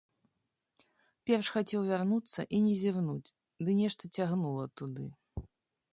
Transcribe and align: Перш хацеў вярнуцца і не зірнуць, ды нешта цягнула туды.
Перш 1.31 1.49
хацеў 1.57 1.79
вярнуцца 1.89 2.39
і 2.57 2.63
не 2.65 2.73
зірнуць, 2.81 3.33
ды 3.69 3.79
нешта 3.81 4.03
цягнула 4.19 4.65
туды. 4.83 5.05